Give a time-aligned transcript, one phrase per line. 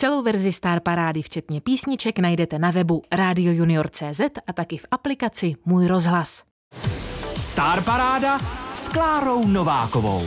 [0.00, 5.86] Celou verzi Star Parády, včetně písniček, najdete na webu radiojunior.cz a taky v aplikaci Můj
[5.86, 6.42] rozhlas.
[7.36, 8.38] Star Paráda
[8.74, 10.22] s Klárou Novákovou.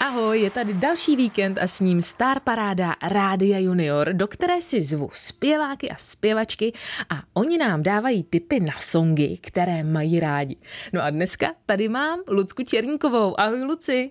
[0.00, 4.82] Ahoj, je tady další víkend a s ním Star Paráda Rádia Junior, do které si
[4.82, 6.72] zvu zpěváky a zpěvačky
[7.10, 10.56] a oni nám dávají tipy na songy, které mají rádi.
[10.92, 13.40] No a dneska tady mám Lucku Černíkovou.
[13.40, 14.10] Ahoj Luci.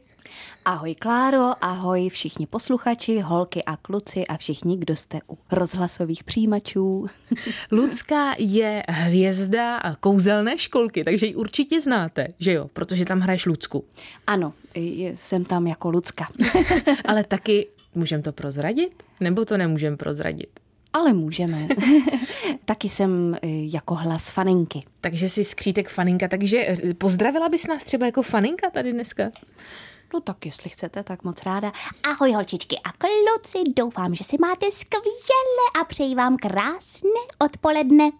[0.65, 7.07] Ahoj Kláro, ahoj všichni posluchači, holky a kluci a všichni, kdo jste u rozhlasových přijímačů.
[7.71, 12.69] Lucka je hvězda kouzelné školky, takže ji určitě znáte, že jo?
[12.73, 13.85] Protože tam hraješ Lucku.
[14.27, 14.53] Ano,
[15.15, 16.27] jsem tam jako Lucka.
[17.05, 19.03] Ale taky můžem to prozradit?
[19.19, 20.59] Nebo to nemůžem prozradit?
[20.93, 21.67] Ale můžeme.
[22.65, 23.37] Taky jsem e,
[23.73, 24.79] jako hlas faninky.
[25.01, 29.31] Takže jsi skřítek faninka, takže e, pozdravila bys nás třeba jako faninka tady dneska?
[30.13, 31.71] No tak jestli chcete, tak moc ráda.
[32.03, 38.11] Ahoj holčičky a kluci, doufám, že si máte skvěle a přeji vám krásné odpoledne.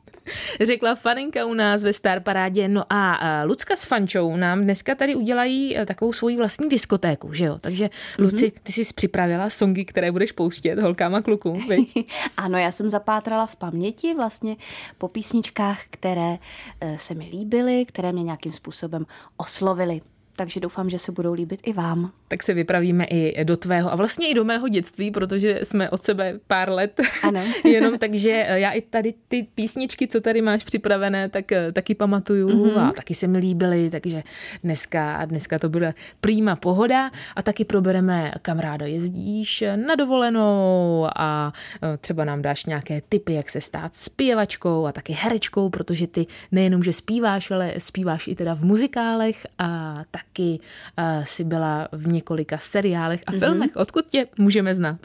[0.62, 2.68] Řekla faninka u nás ve Star Parádě.
[2.68, 7.46] No a Lucka s Fančou nám dneska tady udělají e, takovou svoji vlastní diskotéku, že
[7.46, 7.58] jo?
[7.62, 8.24] Takže mm-hmm.
[8.24, 12.12] Luci, ty jsi připravila songy, které budeš pouštět holkám a klukům, viď?
[12.38, 14.56] ano, já jsem zapátrala v paměti vlastně
[14.98, 16.38] po písničkách, které
[16.82, 19.06] e, se mi líbily, které mě nějakým způsobem
[19.38, 20.02] oslovily
[20.40, 22.12] takže doufám, že se budou líbit i vám.
[22.28, 26.02] Tak se vypravíme i do tvého a vlastně i do mého dětství, protože jsme od
[26.02, 27.02] sebe pár let.
[27.24, 27.42] Ano.
[27.66, 31.96] Jenom takže eh, já i tady ty písničky, co tady máš připravené, tak eh, taky
[31.96, 32.90] pamatuju mm-hmm.
[32.90, 34.24] a taky se mi líbily, takže
[34.64, 41.54] dneska, dneska to bude prýma pohoda a taky probereme, kam ráda jezdíš na dovolenou a
[41.84, 46.28] eh, třeba nám dáš nějaké tipy, jak se stát zpěvačkou a taky herečkou, protože ty
[46.52, 50.60] nejenom, že zpíváš, ale zpíváš i teda v muzikálech a tak taky
[50.98, 53.40] uh, si byla v několika seriálech a mm-hmm.
[53.40, 53.72] filmech.
[53.76, 55.00] Odkud tě můžeme znát?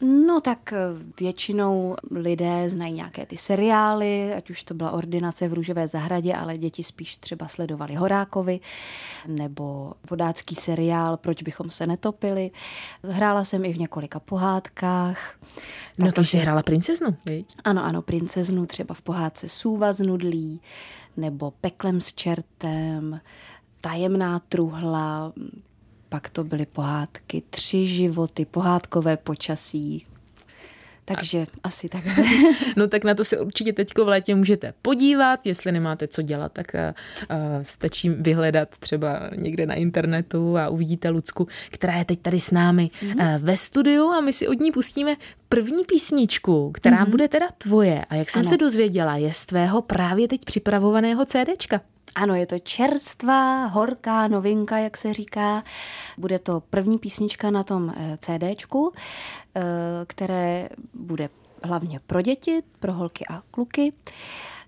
[0.00, 0.76] No tak eh,
[1.20, 6.58] většinou lidé znají nějaké ty seriály, ať už to byla ordinace v Růžové zahradě, ale
[6.58, 8.60] děti spíš třeba sledovali Horákovi,
[9.26, 12.50] nebo vodácký seriál Proč bychom se netopili.
[13.02, 15.38] Hrála jsem i v několika pohádkách.
[15.98, 17.46] No tam si hrála princeznu, viď?
[17.64, 20.60] Ano, ano, princeznu, třeba v pohádce Sůva z nudlí,
[21.16, 23.20] nebo Peklem s čertem,
[23.80, 25.32] tajemná truhla,
[26.08, 30.06] pak to byly pohádky Tři životy, pohádkové počasí,
[31.14, 31.46] takže a...
[31.62, 32.04] asi tak.
[32.76, 36.52] no tak na to se určitě teďko v létě můžete podívat, jestli nemáte co dělat,
[36.52, 42.40] tak uh, stačí vyhledat třeba někde na internetu a uvidíte Lucku, která je teď tady
[42.40, 43.36] s námi mm-hmm.
[43.36, 45.16] uh, ve studiu a my si od ní pustíme
[45.48, 47.10] první písničku, která mm-hmm.
[47.10, 48.04] bude teda tvoje.
[48.04, 48.50] A jak jsem ano.
[48.50, 51.80] se dozvěděla, je z tvého právě teď připravovaného CDčka.
[52.18, 55.64] Ano, je to čerstvá, horká novinka, jak se říká.
[56.18, 58.92] Bude to první písnička na tom eh, CDčku,
[59.54, 59.62] eh,
[60.06, 61.28] které bude
[61.62, 63.92] hlavně pro děti, pro holky a kluky.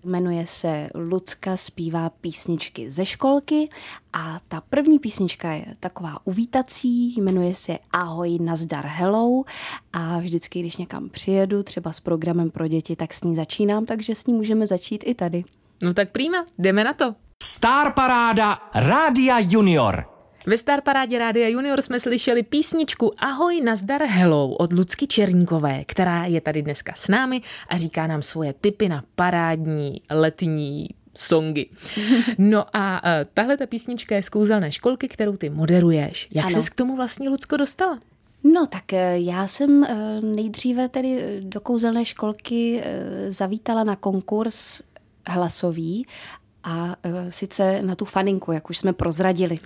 [0.04, 3.68] Jmenuje se Lucka zpívá písničky ze školky
[4.12, 9.44] a ta první písnička je taková uvítací, jmenuje se Ahoj, nazdar, hello
[9.92, 14.14] a vždycky, když někam přijedu, třeba s programem pro děti, tak s ní začínám, takže
[14.14, 15.44] s ní můžeme začít i tady.
[15.82, 17.14] No tak prýma, jdeme na to.
[17.42, 20.04] Star Paráda Rádia Junior.
[20.46, 26.24] Ve Star Parádě Rádia Junior jsme slyšeli písničku Ahoj, nazdar, hello od Lucky Černíkové, která
[26.24, 31.66] je tady dneska s námi a říká nám svoje tipy na parádní letní songy.
[32.38, 36.28] No a uh, tahle ta písnička je z kouzelné školky, kterou ty moderuješ.
[36.34, 37.98] Jak ses k tomu vlastně, Lucko, dostala?
[38.44, 42.82] No tak e, já jsem e, nejdříve tedy do kouzelné školky
[43.28, 44.82] zavítala na konkurs
[45.26, 46.06] hlasový
[46.64, 49.58] a e, sice na tu faninku, jak už jsme prozradili.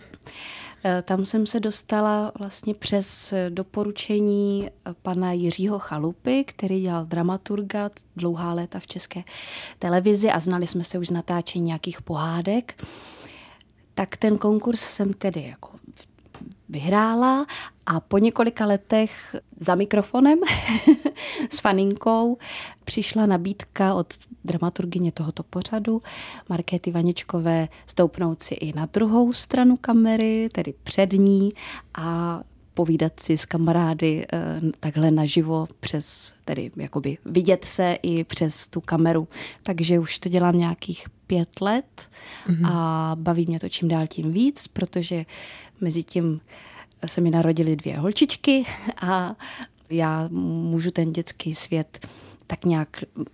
[0.84, 4.70] E, tam jsem se dostala vlastně přes doporučení
[5.02, 9.24] pana Jiřího Chalupy, který dělal dramaturga dlouhá léta v české
[9.78, 12.84] televizi a znali jsme se už z natáčení nějakých pohádek.
[13.94, 15.70] Tak ten konkurs jsem tedy jako
[16.68, 17.46] vyhrála
[17.86, 20.38] a po několika letech za mikrofonem
[21.50, 22.38] s faninkou
[22.84, 24.14] přišla nabídka od
[24.44, 26.02] dramaturgyně tohoto pořadu,
[26.48, 31.52] Markéty Vaničkové, stoupnout si i na druhou stranu kamery, tedy přední
[31.94, 32.40] a
[32.74, 38.80] povídat si s kamarády eh, takhle naživo přes, tedy jakoby vidět se i přes tu
[38.80, 39.28] kameru.
[39.62, 42.08] Takže už to dělám nějakých pět let
[42.48, 42.68] mm-hmm.
[42.68, 45.24] a baví mě to čím dál tím víc, protože
[45.80, 46.40] mezi tím
[47.08, 48.64] se mi narodily dvě holčičky
[49.02, 49.34] a
[49.90, 51.98] já můžu ten dětský svět
[52.46, 52.88] tak nějak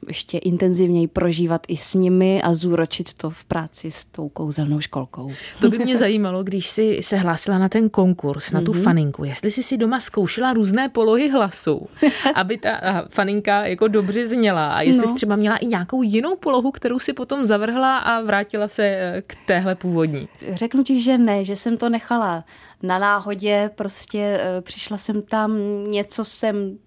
[0.09, 5.33] ještě intenzivněji prožívat i s nimi a zúročit to v práci s tou kouzelnou školkou.
[5.61, 8.83] To by mě zajímalo, když jsi se hlásila na ten konkurs, na tu mm-hmm.
[8.83, 11.87] faninku, jestli jsi si doma zkoušela různé polohy hlasu,
[12.35, 12.81] aby ta
[13.11, 15.09] faninka jako dobře zněla a jestli no.
[15.09, 19.23] jsi třeba měla i nějakou jinou polohu, kterou si potom zavrhla a vrátila se eh,
[19.27, 20.29] k téhle původní.
[20.53, 22.45] Řeknu ti, že ne, že jsem to nechala
[22.82, 25.59] na náhodě, prostě eh, přišla jsem tam,
[25.91, 26.79] něco jsem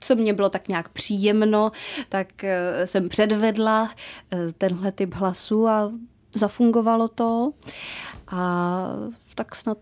[0.00, 1.72] co mě bylo tak nějak příjemno,
[2.08, 3.90] tak eh, jsem předvedla
[4.32, 5.92] eh, tenhle typ hlasu a
[6.34, 7.52] zafungovalo to.
[8.28, 8.90] A
[9.34, 9.78] tak snad,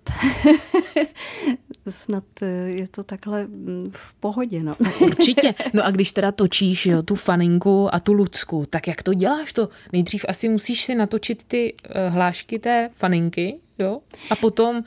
[1.88, 2.24] snad
[2.66, 4.62] je to takhle mm, v pohodě.
[4.62, 4.76] No.
[5.00, 5.54] Určitě.
[5.72, 9.52] No a když teda točíš jo, tu faninku a tu Lucku, tak jak to děláš
[9.52, 9.69] to?
[9.92, 11.74] Nejdřív asi musíš si natočit ty
[12.08, 14.00] hlášky té faninky, jo?
[14.31, 14.84] A potom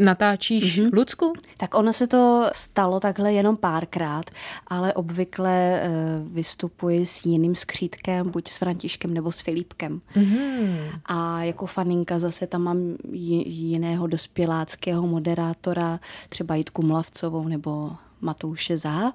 [0.00, 0.90] natáčíš mm-hmm.
[0.92, 1.32] Lucku?
[1.56, 4.30] Tak ono se to stalo takhle jenom párkrát,
[4.66, 10.00] ale obvykle uh, vystupuji s jiným skřítkem, buď s Františkem nebo s Filipkem.
[10.16, 11.00] Mm-hmm.
[11.04, 19.12] A jako faninka zase tam mám jiného dospěláckého moderátora, třeba Jitku Mlavcovou nebo Matouše Zá.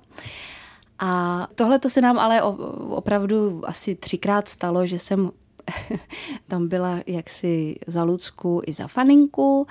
[1.00, 2.42] A tohle to se nám ale
[2.90, 5.32] opravdu asi třikrát stalo, že jsem
[6.48, 9.68] tam byla jaksi za Lucku i za faninku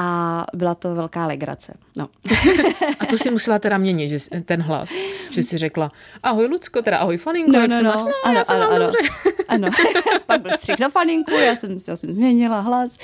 [0.00, 1.74] a byla to velká legrace.
[1.96, 2.08] No.
[3.00, 4.90] a to si musela teda měnit, že ten hlas,
[5.30, 5.92] že si řekla
[6.22, 7.90] ahoj Lucko, teda ahoj Faninko, no, jak no, se no.
[7.90, 8.04] máš?
[8.04, 8.90] No, ano, ano, ano.
[9.48, 9.68] ano.
[10.26, 12.98] Pak byl střih na Faninku, já jsem, já jsem změnila hlas.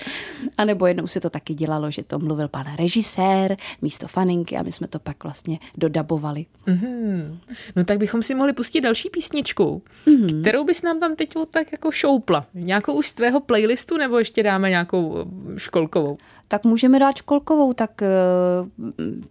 [0.58, 4.62] A nebo jednou se to taky dělalo, že to mluvil pan režisér místo Faninky a
[4.62, 6.46] my jsme to pak vlastně dodabovali.
[6.66, 7.38] Mm-hmm.
[7.76, 10.40] No tak bychom si mohli pustit další písničku, mm-hmm.
[10.40, 12.46] kterou bys nám tam teď tak jako šoupla.
[12.54, 16.16] Nějakou už z tvého playlistu nebo ještě dáme nějakou eh, školkovou?
[16.48, 18.08] tak můžeme dát školkovou, tak, eh,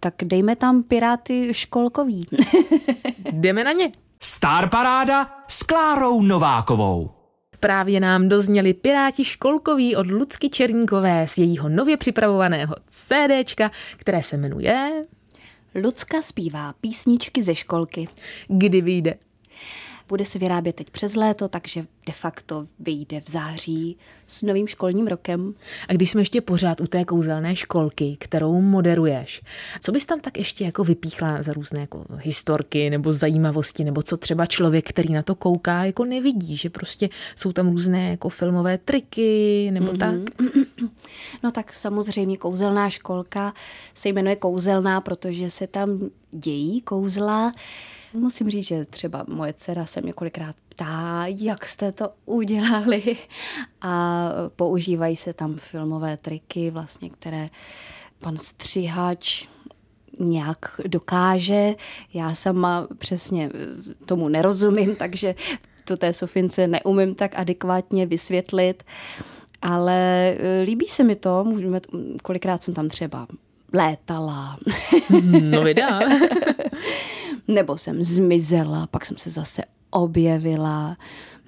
[0.00, 2.26] tak dejme tam Piráty školkový.
[3.32, 3.92] Jdeme na ně.
[4.22, 7.10] Star Paráda s Klárou Novákovou.
[7.60, 14.36] Právě nám dozněli Piráti školkoví od Lucky Černíkové z jejího nově připravovaného CDčka, které se
[14.36, 15.04] jmenuje...
[15.84, 18.08] Lucka zpívá písničky ze školky.
[18.48, 19.14] Kdy vyjde?
[20.08, 23.96] Bude se vyrábět teď přes léto, takže de facto vyjde v září
[24.26, 25.54] s novým školním rokem.
[25.88, 29.42] A když jsme ještě pořád u té kouzelné školky, kterou moderuješ,
[29.80, 34.16] co bys tam tak ještě jako vypíchla za různé jako historky nebo zajímavosti, nebo co
[34.16, 38.78] třeba člověk, který na to kouká, jako nevidí, že prostě jsou tam různé jako filmové
[38.78, 39.98] triky nebo mm-hmm.
[39.98, 40.14] tak?
[41.42, 43.54] No tak samozřejmě kouzelná školka
[43.94, 47.52] se jmenuje kouzelná, protože se tam dějí kouzla,
[48.14, 53.16] Musím říct, že třeba moje dcera se několikrát ptá, jak jste to udělali
[53.80, 57.48] a používají se tam filmové triky, vlastně, které
[58.18, 59.46] pan střihač
[60.20, 61.74] nějak dokáže.
[62.14, 63.50] Já sama přesně
[64.06, 65.34] tomu nerozumím, takže
[65.84, 68.82] to té Sofince neumím tak adekvátně vysvětlit,
[69.62, 69.94] ale
[70.38, 71.80] e, líbí se mi to, můžeme,
[72.22, 73.26] kolikrát jsem tam třeba
[73.72, 74.56] létala.
[75.40, 76.00] No vydá.
[77.48, 80.96] nebo jsem zmizela, pak jsem se zase objevila,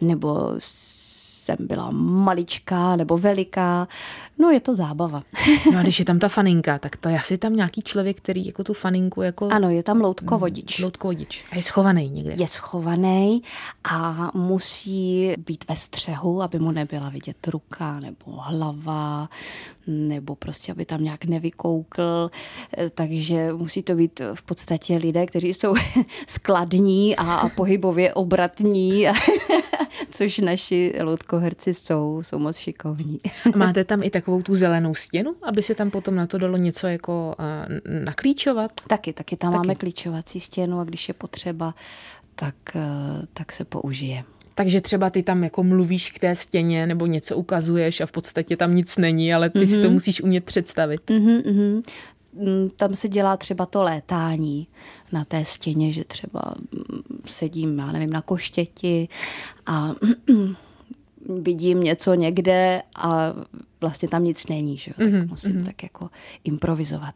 [0.01, 3.89] nebo jsem byla maličká nebo veliká.
[4.39, 5.23] No je to zábava.
[5.73, 8.47] No a když je tam ta faninka, tak to je asi tam nějaký člověk, který
[8.47, 9.49] jako tu faninku jako...
[9.49, 10.79] Ano, je tam loutkovodič.
[10.79, 11.45] Mm, loutkovodič.
[11.51, 12.35] A je schovaný někde.
[12.39, 13.43] Je schovaný
[13.85, 19.29] a musí být ve střehu, aby mu nebyla vidět ruka nebo hlava,
[19.87, 22.31] nebo prostě, aby tam nějak nevykoukl.
[22.95, 25.75] Takže musí to být v podstatě lidé, kteří jsou
[26.27, 29.07] skladní a, a pohybově obratní,
[30.11, 33.21] což naši loutkoherci jsou, jsou moc šikovní.
[33.57, 36.87] Máte tam i takovou tu zelenou stěnu, aby se tam potom na to dalo něco
[36.87, 38.73] jako uh, naklíčovat?
[38.89, 39.59] Taky, taky tam taky.
[39.59, 41.75] máme klíčovací stěnu a když je potřeba,
[42.35, 42.83] tak, uh,
[43.33, 44.25] tak se použije.
[44.55, 48.57] Takže třeba ty tam jako mluvíš k té stěně nebo něco ukazuješ a v podstatě
[48.57, 49.75] tam nic není, ale ty mm-hmm.
[49.75, 49.93] si to mhm.
[49.93, 51.01] musíš umět představit.
[51.07, 51.83] Mm-hmm,
[52.77, 54.67] Tam se dělá třeba to létání
[55.13, 59.09] na té stěně, že třeba mm, sedím, já nevím, na koštěti
[59.67, 59.95] a
[61.43, 63.35] vidím něco někde a
[63.81, 64.93] vlastně tam nic není, že?
[64.97, 65.29] tak mm-hmm.
[65.29, 65.65] musím mm-hmm.
[65.65, 66.11] tak jako
[66.45, 67.15] improvizovat.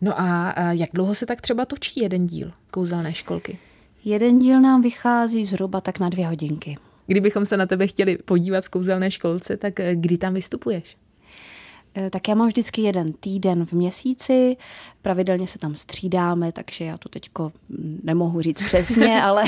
[0.00, 3.58] No a jak dlouho se tak třeba točí jeden díl kouzelné školky?
[4.04, 6.76] Jeden díl nám vychází zhruba tak na dvě hodinky.
[7.06, 10.96] Kdybychom se na tebe chtěli podívat v kouzelné školce, tak eh, kdy tam vystupuješ?
[11.96, 14.56] Eh, tak já mám vždycky jeden týden v měsíci,
[15.02, 17.52] pravidelně se tam střídáme, takže já to teďko
[18.02, 19.44] nemohu říct přesně, ale...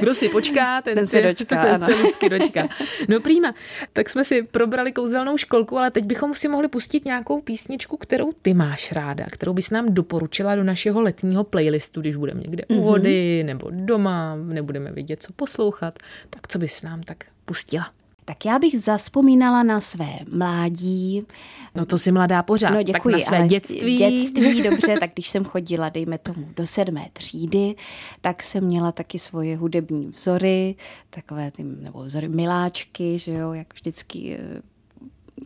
[0.00, 1.64] Kdo si počká, ten, ten se dočká.
[1.64, 2.68] Ten se vždycky dočká.
[3.08, 3.54] No prýma,
[3.92, 8.32] tak jsme si probrali kouzelnou školku, ale teď bychom si mohli pustit nějakou písničku, kterou
[8.42, 12.74] ty máš ráda, kterou bys nám doporučila do našeho letního playlistu, když budeme někde u
[12.74, 12.82] mhm.
[12.82, 15.98] vody nebo doma, nebudeme vědět, co poslouchat,
[16.30, 17.90] tak co bys nám tak pustila?
[18.24, 21.26] Tak já bych zaspomínala na své mládí.
[21.74, 22.70] No to si mladá pořád.
[22.70, 23.96] No děkuji, tak na své ale dětství.
[23.96, 27.74] Dětství, dobře, tak když jsem chodila, dejme tomu, do sedmé třídy,
[28.20, 30.74] tak jsem měla taky svoje hudební vzory,
[31.10, 34.62] takové ty, nebo vzory miláčky, že jo, jak vždycky eh,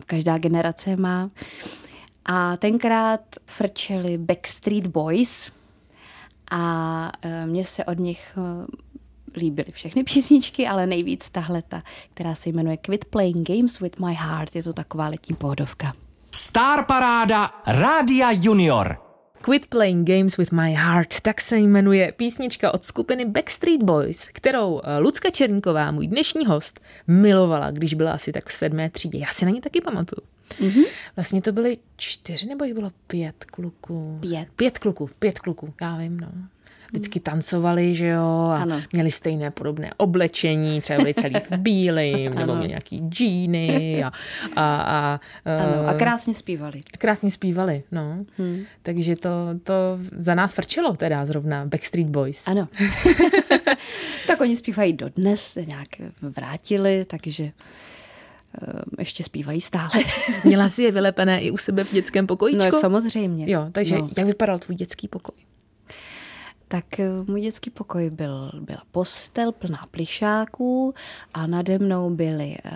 [0.05, 1.29] každá generace má.
[2.25, 5.51] A tenkrát frčeli Backstreet Boys
[6.51, 8.65] a eh, mě se od nich eh,
[9.37, 11.63] líbily všechny písničky, ale nejvíc tahle,
[12.13, 14.55] která se jmenuje Quit Playing Games with My Heart.
[14.55, 15.93] Je to taková letní pohodovka.
[16.31, 18.97] Star Paráda Rádia Junior.
[19.41, 24.81] Quit Playing Games with My Heart, tak se jmenuje písnička od skupiny Backstreet Boys, kterou
[24.83, 29.17] eh, Lucka Černková, můj dnešní host, milovala, když byla asi tak v sedmé třídě.
[29.17, 30.27] Já si na ně taky pamatuju.
[30.59, 30.85] Mm-hmm.
[31.15, 34.19] Vlastně to byly čtyři nebo jich bylo pět kluků?
[34.21, 34.47] Pět.
[34.55, 36.27] Pět kluků, pět kluků, já vím, no
[36.91, 38.81] vždycky tancovali, že jo, a ano.
[38.93, 44.11] měli stejné podobné oblečení, třeba byli celý v bílým, nebo měli nějaký džíny a,
[44.55, 46.81] a, a, ano, a krásně zpívali.
[46.97, 48.25] Krásně zpívali, no.
[48.37, 48.63] Hmm.
[48.81, 49.29] Takže to,
[49.63, 49.73] to
[50.17, 52.47] za nás frčelo teda zrovna Backstreet Boys.
[52.47, 52.67] Ano.
[54.27, 55.87] tak oni zpívají dodnes, se nějak
[56.21, 57.51] vrátili, takže eh,
[58.99, 59.89] ještě zpívají stále.
[60.43, 62.63] Měla si je vylepené i u sebe v dětském pokojíčku?
[62.65, 63.51] No samozřejmě.
[63.51, 64.09] Jo, takže no.
[64.17, 65.48] jak vypadal tvůj dětský pokoj?
[66.71, 70.93] Tak eh, můj dětský pokoj byl, byla postel plná plišáků
[71.33, 72.71] a nade mnou byly uh,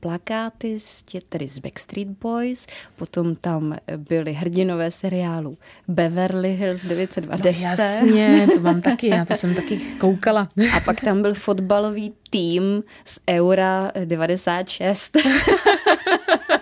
[0.00, 5.58] plakáty z, tě, tedy z Backstreet Boys, potom tam byly hrdinové seriálu
[5.88, 7.42] Beverly Hills 920.
[7.42, 10.48] No jasně, to mám taky, já to jsem taky koukala.
[10.76, 15.16] A pak tam byl fotbalový tým z Eura 96.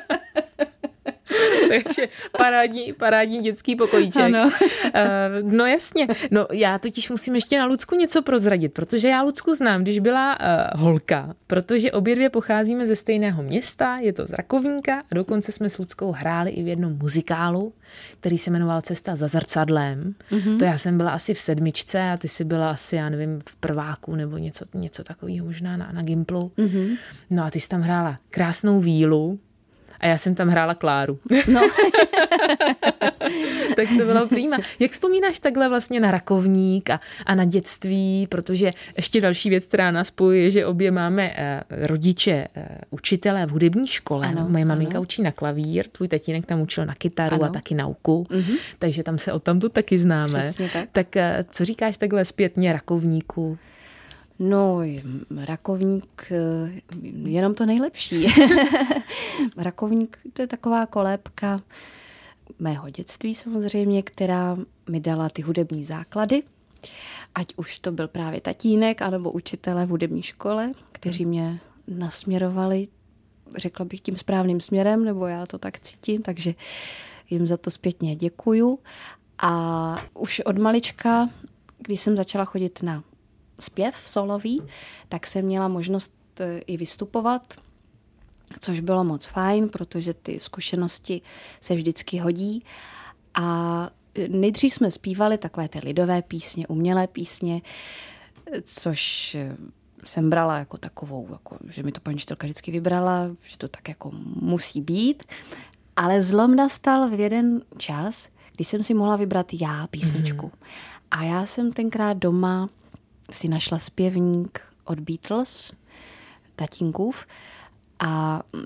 [1.84, 2.08] takže
[2.38, 4.22] parádní, parádní dětský pokojíček.
[4.22, 4.44] Ano.
[4.44, 6.08] Uh, no jasně.
[6.30, 10.38] No já totiž musím ještě na Lucku něco prozradit, protože já Lucku znám, když byla
[10.40, 15.52] uh, holka, protože obě dvě pocházíme ze stejného města, je to z Rakovníka a dokonce
[15.52, 17.72] jsme s Luckou hráli i v jednom muzikálu,
[18.20, 20.14] který se jmenoval Cesta za zrcadlem.
[20.30, 20.58] Mm-hmm.
[20.58, 23.56] To já jsem byla asi v sedmičce a ty jsi byla asi, já nevím, v
[23.56, 26.52] prváku nebo něco, něco takového možná na, na Gimplu.
[26.58, 26.96] Mm-hmm.
[27.30, 29.38] No a ty jsi tam hrála krásnou vílu,
[30.00, 31.18] a já jsem tam hrála Kláru.
[31.48, 31.60] No.
[33.76, 34.56] tak to bylo prýma.
[34.78, 39.90] Jak vzpomínáš takhle vlastně na rakovník a, a na dětství, protože ještě další věc, která
[39.90, 44.26] nás spojuje, je, že obě máme uh, rodiče uh, učitelé v hudební škole.
[44.26, 45.02] Ano, Moje maminka ano.
[45.02, 47.44] učí na klavír, tvůj tatínek tam učil na kytaru ano.
[47.44, 48.58] a taky nauku, uh-huh.
[48.78, 50.40] takže tam se o tamto taky známe.
[50.40, 50.88] Přesně tak.
[50.92, 53.58] tak uh, co říkáš takhle zpětně rakovníku?
[54.42, 54.80] No,
[55.44, 56.80] rakovník, eh,
[57.22, 58.26] jenom to nejlepší.
[59.56, 61.62] rakovník to je taková kolébka
[62.58, 64.56] mého dětství samozřejmě, která
[64.90, 66.42] mi dala ty hudební základy.
[67.34, 72.88] Ať už to byl právě tatínek, anebo učitelé v hudební škole, kteří mě nasměrovali,
[73.56, 76.54] řekla bych tím správným směrem, nebo já to tak cítím, takže
[77.30, 78.78] jim za to zpětně děkuju.
[79.38, 81.28] A už od malička,
[81.78, 83.04] když jsem začala chodit na
[83.60, 84.62] zpěv solový,
[85.08, 87.54] tak jsem měla možnost e, i vystupovat,
[88.60, 91.20] což bylo moc fajn, protože ty zkušenosti
[91.60, 92.64] se vždycky hodí.
[93.34, 93.90] A
[94.28, 97.60] nejdřív jsme zpívali takové ty lidové písně, umělé písně,
[98.62, 99.56] což e,
[100.04, 103.88] jsem brala jako takovou, jako, že mi to paní učitelka vždycky vybrala, že to tak
[103.88, 105.24] jako musí být.
[105.96, 110.46] Ale zlom nastal v jeden čas, kdy jsem si mohla vybrat já písničku.
[110.46, 110.66] Mm-hmm.
[111.10, 112.68] A já jsem tenkrát doma
[113.32, 115.72] si našla zpěvník od Beatles,
[116.56, 117.26] tatínkův,
[118.00, 118.60] a uh,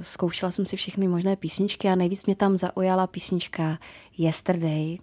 [0.00, 3.78] zkoušela jsem si všechny možné písničky a nejvíc mě tam zaujala písnička
[4.18, 4.98] Yesterday,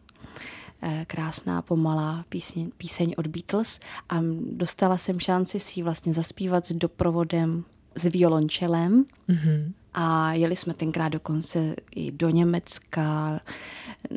[0.84, 3.80] uh, krásná, pomalá píseň, píseň od Beatles
[4.10, 4.20] a
[4.52, 7.64] dostala jsem šanci si ji vlastně zaspívat s doprovodem
[7.96, 9.06] s violončelem.
[9.30, 9.74] Mm-hmm.
[9.94, 13.40] A jeli jsme tenkrát dokonce i do Německa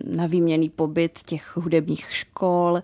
[0.05, 2.83] na výměný pobyt těch hudebních škol.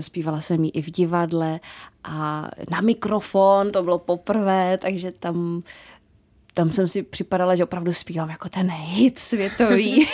[0.00, 1.60] Zpívala jsem ji i v divadle
[2.04, 5.62] a na mikrofon, to bylo poprvé, takže tam
[6.54, 10.06] tam jsem si připadala, že opravdu zpívám jako ten hit světový.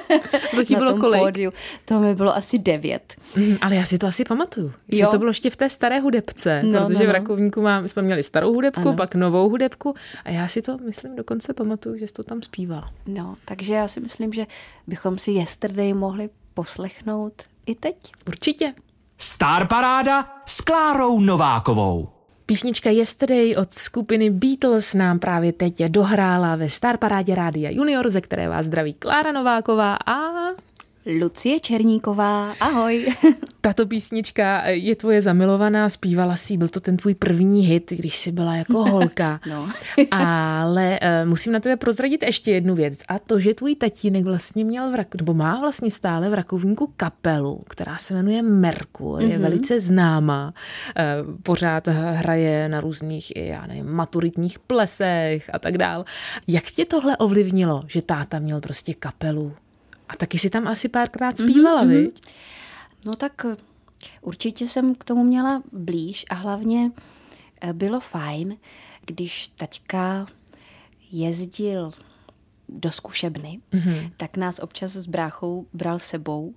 [0.54, 1.20] to ti bylo kolik?
[1.20, 1.52] Pódiu.
[1.84, 3.16] To mi bylo asi devět.
[3.36, 4.72] Mm, ale já si to asi pamatuju.
[4.88, 4.98] Jo.
[4.98, 7.10] Že to bylo ještě v té staré hudebce, no, protože no, no.
[7.10, 8.96] v Rakovníku mám, jsme měli starou hudebku, ano.
[8.96, 12.92] pak novou hudebku a já si to, myslím, dokonce pamatuju, že jsi to tam zpívala.
[13.06, 14.46] No, takže já si myslím, že
[14.86, 17.96] bychom si Yesterday mohli poslechnout i teď.
[18.26, 18.74] Určitě.
[19.18, 22.15] Star Paráda s Klárou Novákovou.
[22.46, 28.20] Písnička Yesterday od skupiny Beatles nám právě teď dohrála ve Star Parádě Rádia Junior, ze
[28.20, 30.16] které vás zdraví Klára Nováková a
[31.06, 33.06] Lucie Černíková, ahoj.
[33.60, 38.32] Tato písnička je tvoje zamilovaná, zpívala si, byl to ten tvůj první hit, když jsi
[38.32, 39.40] byla jako holka.
[39.50, 39.68] no.
[40.10, 44.64] Ale uh, musím na tebe prozradit ještě jednu věc a to, že tvůj tatínek vlastně
[44.64, 49.28] měl v Raku, nebo má vlastně stále v Rakovníku kapelu, která se jmenuje Merkur, je
[49.28, 49.40] mm-hmm.
[49.40, 56.04] velice známá, uh, pořád hraje na různých, já nevím, maturitních plesech a tak dál.
[56.46, 59.52] Jak tě tohle ovlivnilo, že táta měl prostě kapelu?
[60.08, 61.88] A taky si tam asi párkrát zpívala, mm-hmm.
[61.88, 62.20] viď?
[63.04, 63.56] No tak eh,
[64.20, 66.90] určitě jsem k tomu měla blíž a hlavně
[67.60, 68.56] eh, bylo fajn,
[69.06, 70.26] když taťka
[71.12, 71.92] jezdil
[72.68, 74.12] do zkušebny, mm-hmm.
[74.16, 76.54] tak nás občas s bráchou bral sebou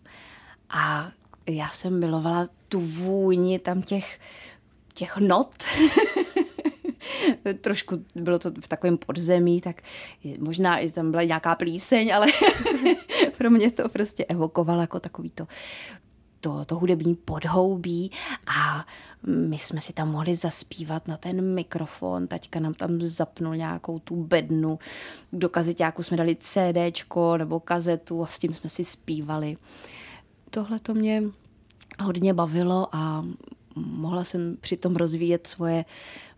[0.69, 1.11] a
[1.49, 4.19] já jsem milovala tu vůni tam těch,
[4.93, 5.63] těch not.
[7.61, 9.81] Trošku bylo to v takovém podzemí, tak
[10.37, 12.27] možná i tam byla nějaká plíseň, ale
[13.39, 15.47] pro mě to prostě evokovalo jako takový to
[16.41, 18.11] to, to hudební podhoubí
[18.47, 18.85] a
[19.27, 24.15] my jsme si tam mohli zaspívat na ten mikrofon, taťka nám tam zapnul nějakou tu
[24.15, 24.79] bednu,
[25.33, 29.57] do kazeťáku jsme dali CDčko nebo kazetu a s tím jsme si zpívali.
[30.49, 31.23] Tohle to mě
[31.99, 33.25] hodně bavilo a
[33.75, 35.85] mohla jsem přitom rozvíjet svoje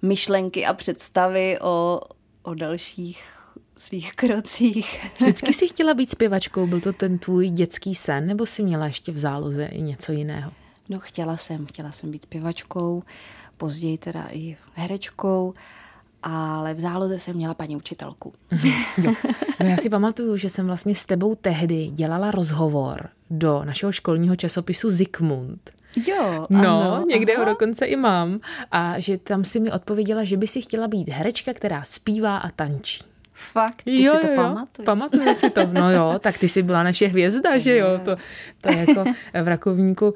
[0.01, 2.01] myšlenky a představy o,
[2.43, 3.40] o dalších
[3.81, 5.05] svých krocích.
[5.21, 9.11] Vždycky jsi chtěla být zpěvačkou, byl to ten tvůj dětský sen, nebo jsi měla ještě
[9.11, 10.51] v záloze i něco jiného?
[10.89, 13.03] No chtěla jsem, chtěla jsem být zpěvačkou,
[13.57, 15.53] později teda i herečkou,
[16.23, 18.33] ale v záloze jsem měla paní učitelku.
[19.03, 19.13] no.
[19.63, 24.35] no já si pamatuju, že jsem vlastně s tebou tehdy dělala rozhovor do našeho školního
[24.35, 25.69] časopisu Zikmund.
[26.07, 27.43] Jo, No, ano, někde aha.
[27.43, 28.39] ho dokonce i mám.
[28.71, 32.49] A že tam si mi odpověděla, že by si chtěla být herečka, která zpívá a
[32.49, 33.10] tančí.
[33.33, 33.83] Fakt?
[33.83, 34.85] Ty jo, si to jo, pamatuješ?
[34.85, 35.61] Pamatuju si to.
[35.71, 37.87] No jo, tak ty jsi byla naše hvězda, že jo?
[38.05, 38.15] To,
[38.61, 39.03] to jako
[39.43, 40.13] v Rakovníku uh,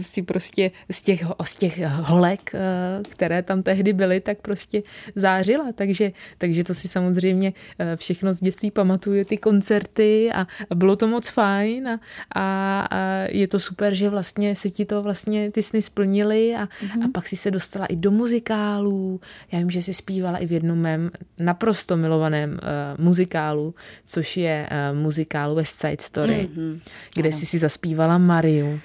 [0.00, 4.82] si prostě z těch, z těch holek, uh, které tam tehdy byly, tak prostě
[5.14, 5.72] zářila.
[5.74, 10.96] Takže, takže to si samozřejmě uh, všechno z dětství pamatuju, ty koncerty a, a bylo
[10.96, 12.00] to moc fajn a,
[12.34, 12.98] a, a
[13.30, 17.04] je to super, že vlastně se ti to vlastně ty sny splnily a, mm-hmm.
[17.04, 19.20] a pak si se dostala i do muzikálů.
[19.52, 23.74] Já vím, že jsi zpívala i v jednom mém naprosto milovaném uh, muzikálu,
[24.06, 26.80] což je uh, muzikál West Side Story, mm-hmm.
[27.14, 27.38] kde ano.
[27.38, 28.80] jsi si zaspívala Mariu.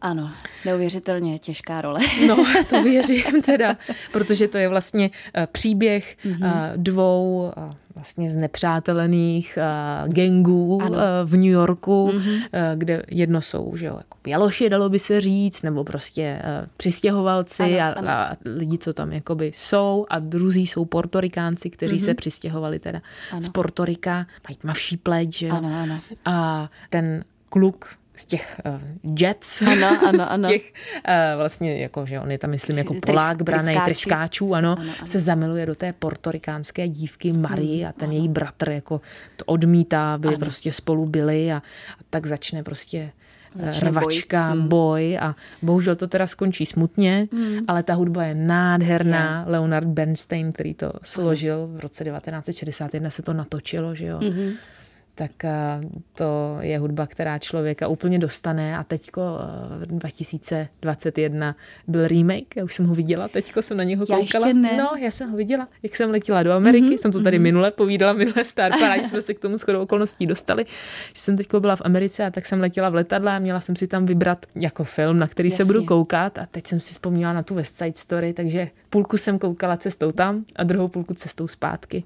[0.00, 0.30] Ano,
[0.64, 2.00] neuvěřitelně těžká role.
[2.28, 2.36] No,
[2.70, 3.76] to věřím teda,
[4.12, 6.72] protože to je vlastně uh, příběh mm-hmm.
[6.76, 9.58] dvou uh, vlastně z nepřátelených
[10.04, 12.42] uh, gangů uh, v New Yorku, mm-hmm.
[12.74, 16.42] kde jedno jsou, že jo, jako běloši, dalo by se říct, nebo prostě
[16.76, 18.10] přistěhovalci ano, a, ano.
[18.10, 22.04] a lidi, co tam jakoby jsou a druzí jsou portorikánci, kteří mm-hmm.
[22.04, 23.00] se přistěhovali teda
[23.32, 23.42] ano.
[23.42, 25.54] z Portorika, mají tmavší pleť, že jo.
[25.56, 26.00] Ano, ano.
[26.24, 28.80] A ten kluk z těch uh,
[29.20, 30.48] jets, ano, ano, ano.
[30.48, 30.72] z těch
[31.08, 35.06] uh, vlastně, jako, že on je tam, myslím, jako Polák, branej, tryskáčů, ano, ano, ano,
[35.06, 38.18] se zamiluje do té portorikánské dívky Marie hmm, a ten ano.
[38.18, 39.00] její bratr jako
[39.36, 40.38] to odmítá, aby ano.
[40.38, 42.98] prostě spolu byli a, a tak začne prostě
[43.58, 44.58] eh, Začne rvačka, boj.
[44.58, 44.68] Hmm.
[44.68, 47.58] boj a bohužel to teda skončí smutně, hmm.
[47.68, 49.44] ale ta hudba je nádherná.
[49.46, 49.52] Je.
[49.52, 54.18] Leonard Bernstein, který to složil v roce 1961, se to natočilo, že jo.
[54.22, 54.52] Hmm
[55.18, 55.80] tak eh,
[56.14, 59.22] to je hudba, která člověka úplně dostane a teďko
[59.86, 61.54] 2021 eh,
[61.86, 64.18] byl remake, já už jsem ho viděla, teďko jsem na něho koukala.
[64.18, 64.76] Já ještě ne.
[64.76, 67.42] No, já jsem ho viděla, jak jsem letěla do Ameriky, mm-hmm, jsem to tady mm-hmm.
[67.42, 70.64] minule povídala, minule Star Parade, jsme se k tomu shodou okolností dostali,
[71.14, 73.76] že jsem teďko byla v Americe a tak jsem letěla v letadle a měla jsem
[73.76, 75.64] si tam vybrat jako film, na který Jasně.
[75.64, 79.16] se budu koukat a teď jsem si vzpomněla na tu West Side Story, takže půlku
[79.16, 82.04] jsem koukala cestou tam a druhou půlku cestou zpátky.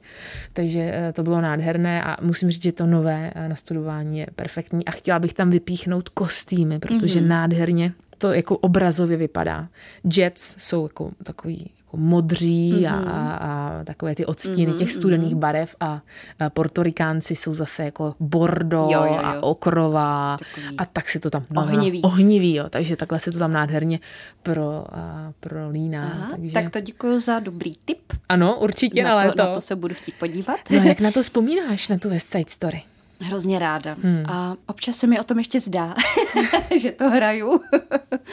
[0.53, 4.85] Takže eh, to bylo nádherné a musím říct, že to nové eh, nastudování je perfektní
[4.85, 7.27] a chtěla bych tam vypíchnout kostýmy, protože mm-hmm.
[7.27, 9.69] nádherně to jako obrazově vypadá.
[10.05, 13.09] Jets jsou jako takový jako modří mm-hmm.
[13.09, 14.79] a, a takové ty odstíny mm-hmm.
[14.79, 16.03] těch studených barev a,
[16.39, 19.21] a portorikánci jsou zase jako bordo jo, jo, jo.
[19.23, 20.77] a okrová Takový.
[20.79, 22.03] a tak si to tam ohnivý.
[22.03, 24.01] ohnivý jo, takže takhle se to tam nádherně
[24.43, 26.03] pro, a, prolíná.
[26.03, 26.55] Aha, takže...
[26.55, 28.13] Tak to děkuji za dobrý tip.
[28.29, 29.37] Ano, určitě na, na léto.
[29.37, 30.61] To, na to se budu chtít podívat.
[30.71, 32.83] No jak na to vzpomínáš, na tu West Side Story?
[33.23, 33.97] Hrozně ráda.
[34.03, 34.23] Hmm.
[34.29, 35.95] A občas se mi o tom ještě zdá,
[36.81, 37.61] že to hraju,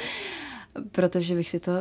[0.92, 1.72] protože bych si to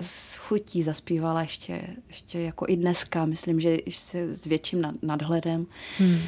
[0.00, 3.26] s chutí zaspívala ještě, ještě jako i dneska.
[3.26, 5.66] Myslím, že se s větším nadhledem.
[5.98, 6.18] Hmm.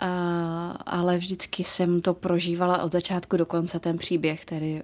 [0.00, 4.80] A, ale vždycky jsem to prožívala od začátku do konce, ten příběh, který uh,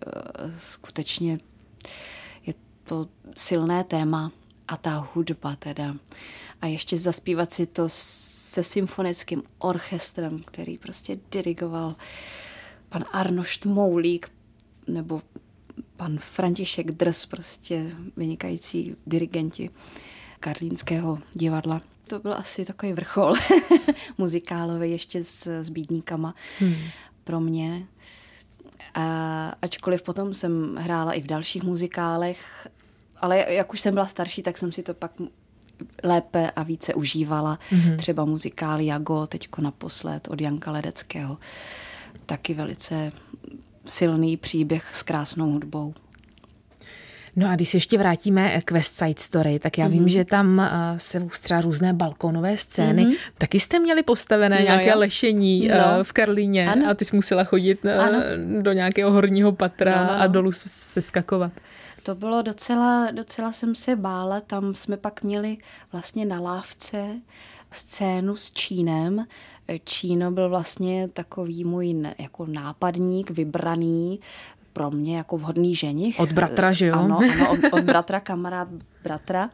[0.58, 1.38] skutečně
[2.46, 4.32] je to silné téma
[4.68, 5.94] a ta hudba teda.
[6.60, 11.96] A ještě zaspívat si to se symfonickým orchestrem, který prostě dirigoval
[12.88, 14.32] pan Arnošt Moulík,
[14.86, 15.22] nebo
[15.96, 19.70] pan František Drs, prostě vynikající dirigenti
[20.40, 21.82] Karlínského divadla.
[22.08, 23.34] To byl asi takový vrchol
[24.18, 26.76] muzikálový ještě s, s bídníkama hmm.
[27.24, 27.86] pro mě.
[28.94, 32.68] A, ačkoliv potom jsem hrála i v dalších muzikálech,
[33.16, 35.12] ale jak už jsem byla starší, tak jsem si to pak
[36.04, 37.58] lépe a více užívala.
[37.72, 37.96] Mm-hmm.
[37.96, 41.38] Třeba muzikál Jago, teďko naposled od Janka Ledeckého.
[42.26, 43.12] Taky velice
[43.84, 45.94] silný příběh s krásnou hudbou.
[47.36, 49.90] No a když se ještě vrátíme k West Side Story, tak já mm-hmm.
[49.90, 50.08] vím, mhm.
[50.08, 53.04] že tam uh, se třeba různé balkonové scény.
[53.04, 53.16] Mm-hmm.
[53.38, 54.98] Taky jste měli postavené no, nějaké jo.
[54.98, 55.74] lešení no.
[55.74, 56.90] uh, v Karlíně ano.
[56.90, 60.20] a ty jsi musela chodit uh, do nějakého horního patra no, no, no.
[60.20, 61.52] a dolů se skakovat.
[62.02, 65.56] To bylo docela, docela jsem se bála, tam jsme pak měli
[65.92, 67.20] vlastně na lávce
[67.70, 69.26] scénu s Čínem.
[69.84, 74.20] Číno byl vlastně takový můj jako nápadník, vybraný,
[74.72, 76.20] pro mě jako vhodný ženich.
[76.20, 76.94] Od bratra, že jo?
[76.94, 78.68] Ano, ano od, od bratra, kamarád
[79.02, 79.50] bratra.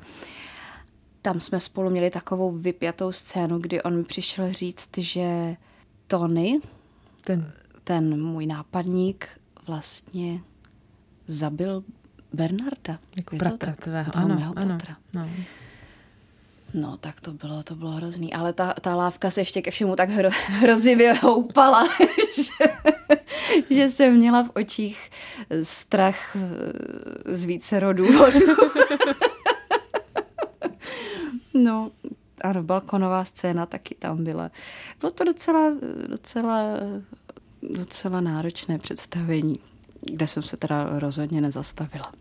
[1.23, 5.57] Tam jsme spolu měli takovou vypjatou scénu, kdy on mi přišel říct, že
[6.07, 6.61] Tony,
[7.25, 7.53] ten,
[7.85, 9.29] ten můj nápadník,
[9.67, 10.41] vlastně
[11.27, 11.85] zabil
[12.35, 12.99] Bernarda.
[13.17, 14.97] Jako bratra tvého, ano, mého ano, bratra.
[15.15, 15.29] No.
[16.75, 18.35] No, tak to bylo, to bylo hrozný.
[18.35, 21.89] Ale ta, ta lávka se ještě ke všemu tak hro, hrozivě houpala,
[22.37, 22.69] že,
[23.71, 25.11] že jsem měla v očích
[25.63, 26.41] strach eh,
[27.37, 28.07] z více rodů.
[31.55, 31.91] no,
[32.41, 34.51] ano, balkonová scéna taky tam byla.
[35.01, 35.71] Bylo to docela,
[36.09, 36.63] docela,
[37.63, 39.55] docela náročné představení,
[40.01, 42.13] kde jsem se teda rozhodně nezastavila.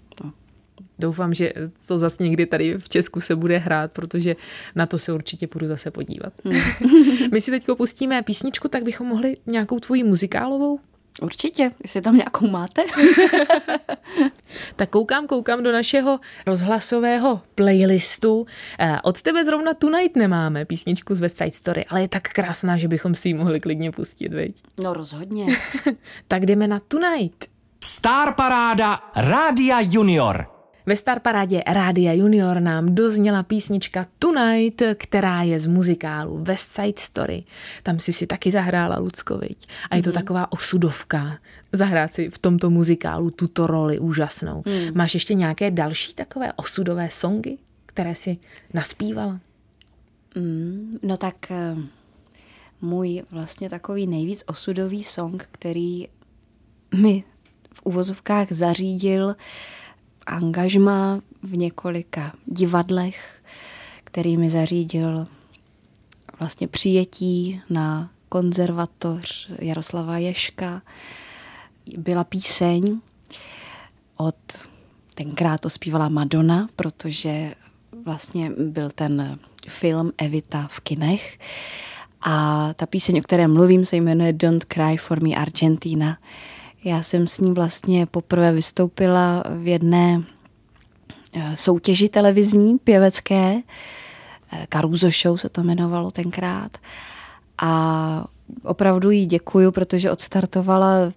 [1.03, 1.53] Doufám, že
[1.87, 4.35] to zase někdy tady v Česku se bude hrát, protože
[4.75, 6.33] na to se určitě půjdu zase podívat.
[6.45, 6.61] Hmm.
[7.31, 10.79] My si teď pustíme písničku, tak bychom mohli nějakou tvoji muzikálovou
[11.21, 12.83] Určitě, jestli tam nějakou máte.
[14.75, 18.45] tak koukám, koukám do našeho rozhlasového playlistu.
[18.79, 22.77] Eh, od tebe zrovna Tonight nemáme písničku z West Side Story, ale je tak krásná,
[22.77, 24.55] že bychom si ji mohli klidně pustit, veď?
[24.83, 25.45] No rozhodně.
[26.27, 27.45] tak jdeme na Tonight.
[27.83, 30.52] Star Paráda Rádia Junior.
[30.85, 36.93] Ve Star Parádě Rádia Junior nám dozněla písnička Tonight, která je z muzikálu West Side
[36.97, 37.43] Story.
[37.83, 39.67] Tam si si taky zahrála Luckovič.
[39.89, 40.13] A je to mm.
[40.13, 41.37] taková osudovka.
[41.71, 44.63] Zahrát si v tomto muzikálu tuto roli úžasnou.
[44.65, 44.97] Mm.
[44.97, 48.37] Máš ještě nějaké další takové osudové songy, které si
[48.73, 49.39] naspívala?
[50.35, 51.75] Mm, no tak eh,
[52.81, 56.07] můj vlastně takový nejvíc osudový song, který
[56.95, 57.23] mi
[57.73, 59.35] v uvozovkách zařídil
[60.25, 63.43] angažma v několika divadlech,
[64.03, 65.27] který mi zařídil
[66.39, 70.81] vlastně přijetí na konzervatoř Jaroslava Ješka.
[71.97, 72.99] Byla píseň
[74.17, 74.35] od,
[75.15, 77.53] tenkrát to zpívala Madonna, protože
[78.05, 81.39] vlastně byl ten film Evita v kinech.
[82.21, 86.17] A ta píseň, o které mluvím, se jmenuje Don't Cry for Me Argentina.
[86.83, 90.23] Já jsem s ní vlastně poprvé vystoupila v jedné
[91.33, 93.61] eh, soutěži televizní, pěvecké,
[94.53, 96.77] eh, Caruso Show se to jmenovalo tenkrát.
[97.61, 98.25] A
[98.63, 101.11] opravdu jí děkuju, protože odstartovala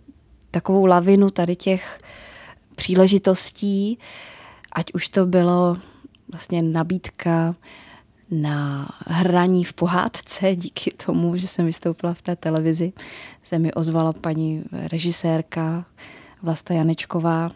[0.50, 2.00] takovou lavinu tady těch
[2.76, 3.98] příležitostí,
[4.72, 5.76] ať už to bylo
[6.30, 7.54] vlastně nabídka
[8.30, 12.92] na hraní v pohádce díky tomu, že jsem vystoupila v té televizi.
[13.42, 15.84] Se mi ozvala paní režisérka
[16.42, 17.50] Vlasta Janečková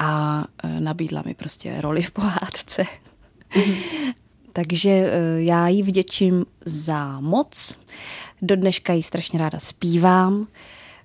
[0.00, 2.84] a e, nabídla mi prostě roli v pohádce.
[4.52, 5.10] Takže e,
[5.42, 7.78] já jí vděčím za moc.
[8.42, 10.46] Do dneška ji strašně ráda zpívám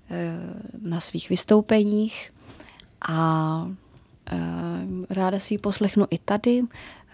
[0.10, 0.38] e,
[0.81, 2.31] na svých vystoupeních
[3.10, 3.71] a
[5.10, 6.62] ráda si ji poslechnu i tady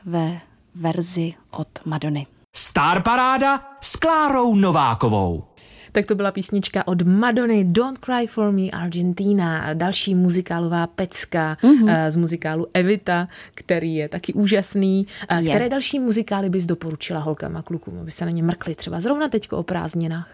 [0.06, 0.41] ve
[0.75, 2.27] verzi od Madony.
[2.55, 5.43] Star Paráda s Klárou Novákovou.
[5.91, 12.10] Tak to byla písnička od Madony Don't Cry For Me Argentina, další muzikálová pecka mm-hmm.
[12.10, 15.07] z muzikálu Evita, který je taky úžasný.
[15.39, 15.49] Je.
[15.49, 19.29] Které další muzikály bys doporučila holkám a klukům, aby se na ně mrkli třeba zrovna
[19.29, 20.29] teďko o prázdninách?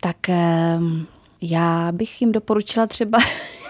[0.00, 0.16] Tak
[0.78, 1.06] um
[1.42, 3.18] já bych jim doporučila třeba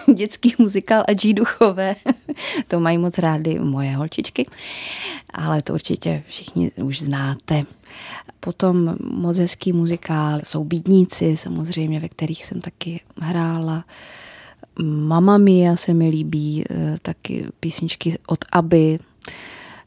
[0.15, 1.33] dětský muzikál G.
[1.33, 1.95] Duchové.
[2.67, 4.45] to mají moc rády moje holčičky,
[5.33, 7.63] ale to určitě všichni už znáte.
[8.39, 13.85] Potom moc hezký muzikál jsou Bídníci, samozřejmě, ve kterých jsem taky hrála.
[14.83, 18.99] Mama Mia se mi líbí, eh, taky písničky od Aby,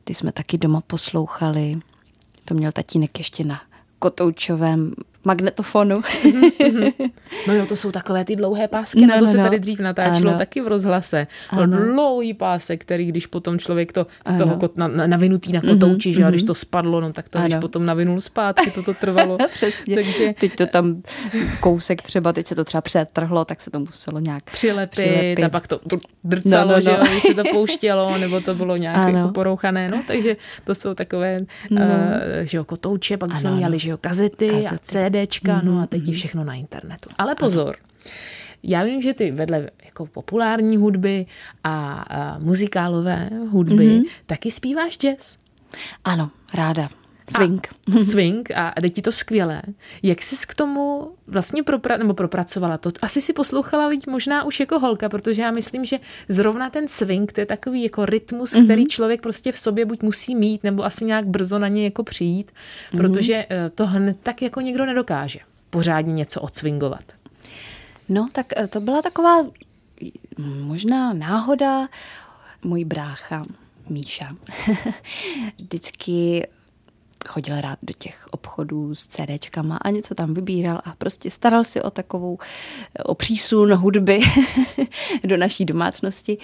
[0.04, 1.76] ty jsme taky doma poslouchali.
[2.44, 3.60] To měl tatínek ještě na
[3.98, 6.02] kotoučovém magnetofonu.
[7.46, 9.44] no jo, to jsou takové ty dlouhé pásky, no, na to no, se no.
[9.44, 10.38] tady dřív natáčelo ano.
[10.38, 11.26] taky v rozhlase.
[11.50, 11.78] Ano.
[11.78, 14.38] Dlouhý pásek, který když potom člověk to z ano.
[14.38, 16.16] toho kot, na, navinutý na kotouči, mm-hmm.
[16.16, 16.46] že a když mhm.
[16.46, 17.46] to spadlo, no tak to ano.
[17.46, 19.38] když potom navinul zpátky, to to trvalo.
[19.54, 19.94] Přesně.
[19.94, 20.34] Takže...
[20.40, 21.02] Teď to tam
[21.60, 25.42] kousek třeba, teď se to třeba přetrhlo, tak se to muselo nějak přilepit, přilepit.
[25.42, 25.80] a pak to
[26.24, 26.80] drcalo, no, no, no.
[26.80, 30.74] že jo, když se to pouštělo, nebo to bylo nějak jako porouchané, no, takže to
[30.74, 31.82] jsou takové, no.
[31.82, 31.88] uh,
[32.42, 34.74] že jo, kotouče, pak ano, jsme měli, že jo, kazety, kazety.
[34.74, 35.64] a CD CDčka, mm-hmm.
[35.64, 36.14] no a teď je mhm.
[36.14, 37.10] všechno na internetu.
[37.18, 37.76] Ale pozor,
[38.62, 41.26] já vím, že ty vedle jako populární hudby
[41.64, 44.08] a, a muzikálové hudby mm-hmm.
[44.26, 45.38] taky zpíváš jazz.
[46.04, 46.88] Ano, ráda.
[47.30, 47.68] Swing.
[47.68, 49.62] A, swing a jde ti to skvěle.
[50.02, 52.78] Jak jsi k tomu vlastně propra- nebo propracovala?
[52.78, 57.32] To asi si poslouchala možná už jako holka, protože já myslím, že zrovna ten swing,
[57.32, 58.64] to je takový jako rytmus, mm-hmm.
[58.64, 62.04] který člověk prostě v sobě buď musí mít, nebo asi nějak brzo na něj jako
[62.04, 62.96] přijít, mm-hmm.
[62.96, 65.38] protože eh, to hned tak jako někdo nedokáže
[65.70, 67.04] pořádně něco odswingovat.
[68.08, 69.46] No, tak eh, to byla taková
[70.38, 71.88] možná náhoda.
[72.64, 73.44] Můj brácha
[73.88, 74.36] Míša
[75.58, 76.46] vždycky
[77.28, 81.82] chodil rád do těch obchodů s CDčkama a něco tam vybíral a prostě staral si
[81.82, 82.38] o takovou,
[83.04, 84.20] o přísun hudby
[85.24, 86.38] do naší domácnosti.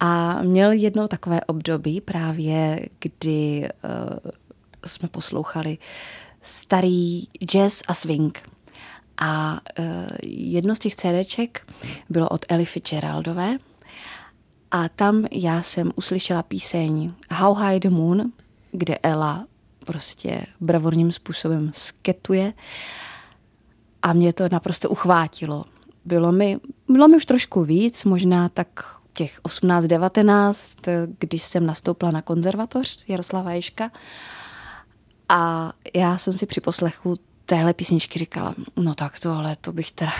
[0.00, 4.30] A měl jedno takové období právě, kdy uh,
[4.86, 5.78] jsme poslouchali
[6.42, 8.50] starý jazz a swing.
[9.20, 9.84] A uh,
[10.22, 11.72] jedno z těch CDček
[12.08, 13.56] bylo od Ellie Fitzgeraldové
[14.72, 18.32] a tam já jsem uslyšela píseň How High the Moon,
[18.72, 19.46] kde Ella
[19.86, 22.52] prostě bravorním způsobem sketuje
[24.02, 25.64] a mě to naprosto uchvátilo.
[26.04, 32.22] Bylo mi, bylo mi už trošku víc, možná tak těch 18-19, když jsem nastoupila na
[32.22, 33.90] konzervatoř Jaroslava Ješka
[35.28, 40.12] a já jsem si při poslechu téhle písničky říkala, no tak tohle, to bych teda,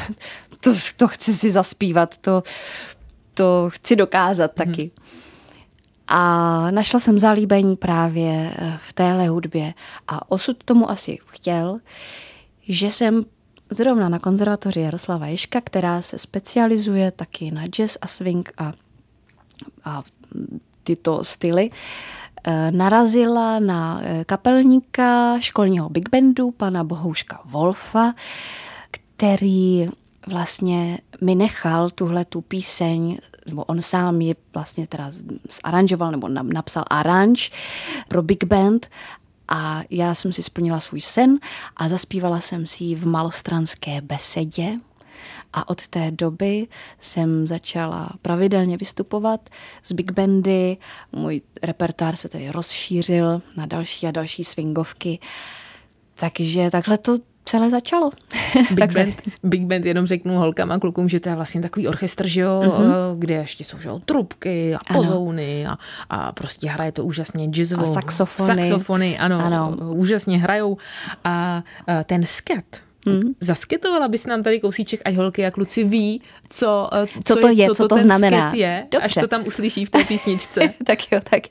[0.61, 2.43] to, to chci si zaspívat, to,
[3.35, 4.67] to chci dokázat mm-hmm.
[4.67, 4.91] taky.
[6.09, 9.75] A našla jsem zalíbení právě eh, v téhle hudbě.
[10.09, 11.79] A osud tomu asi chtěl,
[12.69, 13.25] že jsem
[13.71, 18.73] zrovna na konzervatoři Jaroslava Ješka, která se specializuje taky na jazz a swing a,
[19.85, 20.03] a
[20.83, 21.71] tyto styly,
[22.45, 28.15] eh, narazila na eh, kapelníka školního big bandu, pana Bohouška Wolfa,
[28.91, 29.87] který
[30.27, 35.11] vlastně mi nechal tuhle tu píseň, nebo on sám je vlastně teda
[35.65, 37.51] zaranžoval nebo napsal aranž
[38.09, 38.87] pro big band
[39.49, 41.39] a já jsem si splnila svůj sen
[41.77, 44.79] a zaspívala jsem si ji v malostranské besedě.
[45.53, 49.51] A od té doby jsem začala pravidelně vystupovat
[49.83, 50.77] z big bandy.
[51.13, 55.19] Můj repertoár se tedy rozšířil na další a další swingovky.
[56.15, 58.11] Takže takhle to celé začalo.
[58.71, 62.27] Big, band, big band, jenom řeknu holkám a klukům, že to je vlastně takový orchestr,
[62.27, 63.19] že jo, mm-hmm.
[63.19, 65.79] kde ještě jsou že jo, trubky a pozouny a,
[66.11, 67.91] a prostě hraje to úžasně jazzovou.
[67.91, 68.65] A saxofony.
[68.65, 69.77] Saxofony, ano, ano.
[69.95, 70.77] úžasně hrajou.
[71.25, 73.35] A, a ten sket, Hmm.
[73.41, 77.49] Zasketovala bys nám tady kousíček, ať holky a kluci ví, co, eh, co, co to
[77.49, 78.53] je, co, co to, to znamená.
[78.55, 79.05] je, Dobře.
[79.05, 80.61] až to tam uslyší v té písničce.
[80.87, 81.43] tak jo, tak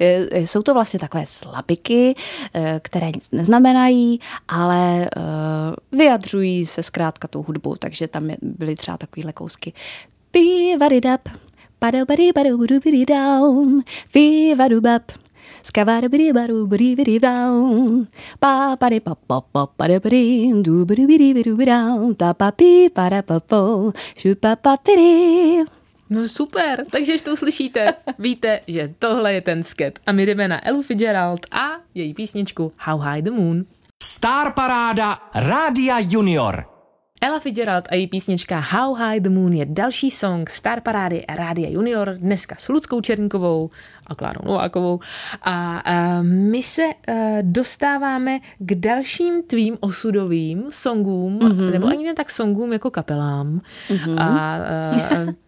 [0.00, 2.14] eh, jsou to vlastně takové slabiky,
[2.54, 5.10] eh, které nic neznamenají, ale
[5.92, 9.72] vyjadřují se zkrátka tou hudbou, takže tam byly třeba takovýhle kousky.
[26.10, 29.98] No super, takže když to uslyšíte, víte, že tohle je ten sket.
[30.06, 33.64] A my jdeme na Elu Fitzgerald a její písničku How High the Moon.
[34.02, 36.77] Star Paráda Rádia Junior.
[37.20, 41.70] Ella Fitzgerald a její písnička How High the Moon je další song Star Parády Rádia
[41.70, 43.70] Junior, dneska s Ludskou Černkovou
[44.06, 45.00] a Klárou Novákovou.
[45.42, 51.70] A, a my se a, dostáváme k dalším tvým osudovým songům, mm-hmm.
[51.70, 53.60] nebo ani ne tak songům jako kapelám.
[53.88, 54.20] Mm-hmm.
[54.20, 54.56] A, a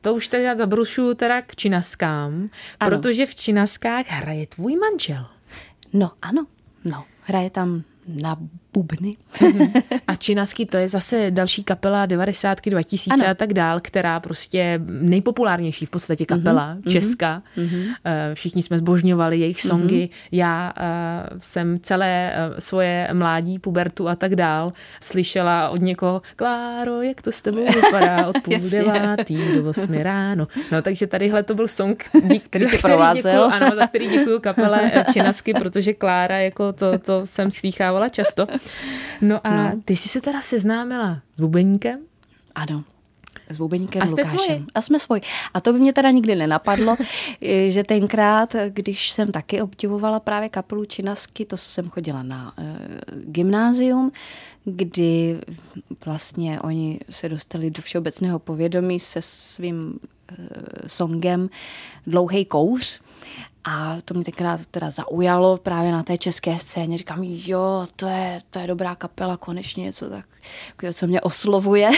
[0.01, 2.47] to už teda zabrušu teda k činaskám,
[2.81, 2.91] ano.
[2.91, 5.27] protože v činaskách hraje tvůj manžel.
[5.93, 6.47] No ano,
[6.85, 8.37] no, hraje tam na
[8.73, 9.13] bubny.
[10.07, 12.59] a Činasky to je zase další kapela 90.
[12.67, 13.31] 2000 ano.
[13.31, 16.93] a tak dál, která prostě nejpopulárnější v podstatě kapela uh-huh.
[16.93, 17.43] česka.
[17.57, 17.95] Uh-huh.
[18.35, 20.05] Všichni jsme zbožňovali jejich songy.
[20.05, 20.11] Uh-huh.
[20.33, 27.03] Já uh, jsem celé uh, svoje mládí, pubertu a tak dál slyšela od někoho, Kláro,
[27.03, 30.49] jak to s tebou vypadá od půl devátý do osmi ráno.
[30.73, 33.45] No takže tadyhle to byl song, dík, který tě provázel.
[33.45, 38.47] Ano, za který děkuju kapele Činasky, protože Klára, jako to, to jsem slýchávala často.
[39.21, 39.83] No a no.
[39.85, 42.01] ty jsi se teda seznámila s bubeníkem?
[42.55, 42.85] Ano
[43.51, 44.39] s Bubeníkem a Lukášem.
[44.39, 44.65] Svoji.
[44.75, 45.21] A jsme svoji.
[45.55, 46.97] A to by mě teda nikdy nenapadlo,
[47.69, 52.65] že tenkrát, když jsem taky obdivovala právě kapelu Činasky, to jsem chodila na uh,
[53.25, 54.13] gymnázium,
[54.65, 55.39] kdy
[56.05, 59.99] vlastně oni se dostali do všeobecného povědomí se svým
[60.39, 60.47] uh,
[60.87, 61.51] songem
[62.07, 63.01] Dlouhej kouř.
[63.65, 66.99] A to mě tenkrát teda zaujalo právě na té české scéně.
[66.99, 70.27] Říkám, jo, to je, to je dobrá kapela, konečně něco tak,
[70.93, 71.91] co mě oslovuje.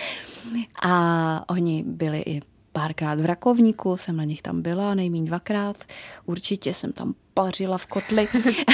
[0.82, 2.40] a oni byli i
[2.72, 5.84] párkrát v Rakovníku, jsem na nich tam byla, nejméně dvakrát.
[6.26, 8.28] Určitě jsem tam pařila v kotli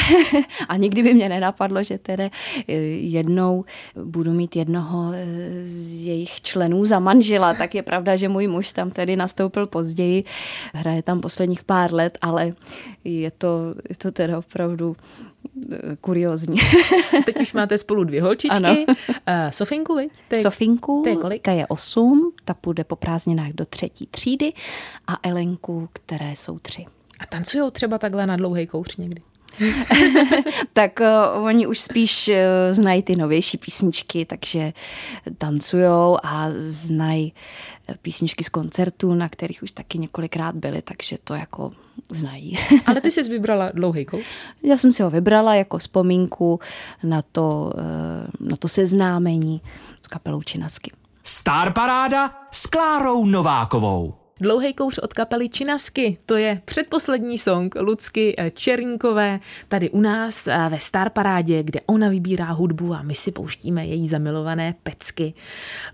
[0.69, 2.31] a nikdy by mě nenapadlo, že tedy
[2.69, 2.73] eh,
[3.13, 3.65] jednou
[4.05, 5.27] budu mít jednoho eh,
[5.65, 7.55] z jejich členů za manžela.
[7.55, 10.25] Tak je pravda, že můj muž tam tedy nastoupil později,
[10.75, 12.53] hraje tam posledních pár let, ale
[13.05, 14.97] je to, je to teda opravdu
[15.73, 16.57] eh, kuriozní.
[17.25, 18.57] Teď už máte spolu dvě holčičky.
[18.57, 18.77] Ano.
[18.89, 20.09] Uh, Sofinku, vy?
[20.29, 21.43] Ty, Sofinku, je kolik?
[21.43, 24.53] Ta je osm, ta půjde po prázdninách do třetí třídy
[25.07, 26.87] a Elenku, které jsou tři.
[27.23, 29.23] A tancují třeba takhle na dlouhý kouř někdy?
[30.73, 32.35] tak uh, oni už spíš uh,
[32.75, 34.73] znají ty novější písničky, takže
[35.39, 37.35] tancujou a znají
[38.03, 41.71] písničky z koncertů, na kterých už taky několikrát byly, takže to jako
[42.11, 42.59] znají.
[42.87, 44.25] Ale ty jsi vybrala dlouhý kouř?
[44.63, 46.61] Já jsem si ho vybrala jako vzpomínku
[47.03, 47.73] na to,
[48.41, 49.61] uh, na to seznámení
[50.03, 50.93] s kapelou Činasky.
[51.23, 54.22] Star Paráda s Klárou Novákovou.
[54.43, 60.81] Dlouhý kouř od kapely Činasky, to je předposlední song Lucky Čerinkové tady u nás ve
[60.81, 65.35] Star Parádě, kde ona vybírá hudbu a my si pouštíme její zamilované pecky.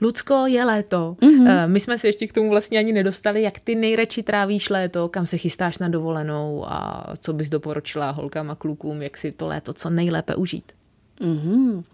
[0.00, 1.16] Lucko, je léto.
[1.20, 1.68] Mm-hmm.
[1.68, 5.26] My jsme se ještě k tomu vlastně ani nedostali, jak ty nejradši trávíš léto, kam
[5.26, 9.72] se chystáš na dovolenou a co bys doporučila holkám a klukům, jak si to léto
[9.72, 10.72] co nejlépe užít.
[11.20, 11.84] Mm-hmm.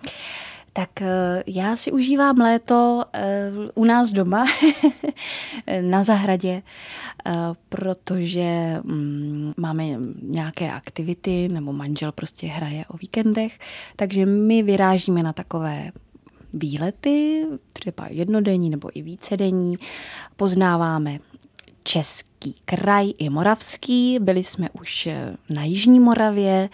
[0.77, 4.45] Tak eh, já si užívám léto eh, u nás doma,
[5.81, 6.63] na zahradě,
[7.27, 7.33] eh,
[7.69, 9.85] protože mm, máme
[10.23, 13.59] nějaké aktivity, nebo manžel prostě hraje o víkendech,
[13.97, 15.91] takže my vyrážíme na takové
[16.55, 19.77] výlety, třeba jednodenní nebo i vícedenní,
[20.37, 21.19] poznáváme
[21.83, 24.19] český kraj i moravský.
[24.21, 25.09] Byli jsme už
[25.51, 26.69] na Jižní Moravě,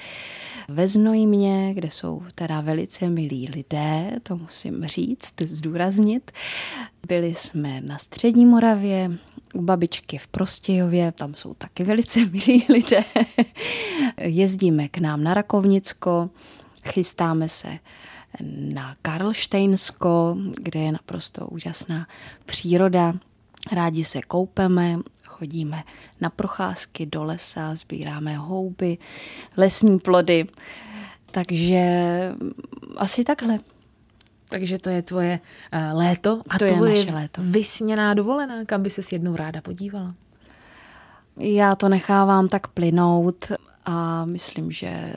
[0.74, 6.30] ve Znojmě, kde jsou teda velice milí lidé, to musím říct, zdůraznit.
[7.09, 9.11] Byli jsme na Střední Moravě,
[9.54, 13.04] u babičky v Prostějově, tam jsou taky velice milí lidé.
[14.20, 16.30] Jezdíme k nám na Rakovnicko,
[16.85, 17.78] chystáme se
[18.74, 22.06] na Karlštejnsko, kde je naprosto úžasná
[22.46, 23.14] příroda.
[23.72, 24.96] Rádi se koupeme,
[25.30, 25.82] chodíme
[26.20, 28.98] na procházky do lesa, sbíráme houby,
[29.56, 30.46] lesní plody.
[31.30, 31.82] Takže
[32.96, 33.58] asi takhle.
[34.48, 37.42] Takže to je tvoje uh, léto a to je naše léto.
[37.44, 40.14] vysněná dovolená, kam by se jednou ráda podívala.
[41.36, 43.52] Já to nechávám tak plynout
[43.84, 45.12] a myslím, že